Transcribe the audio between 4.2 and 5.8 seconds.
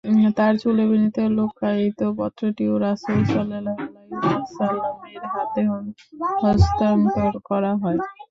ওয়াসাল্লাম-এর হাতে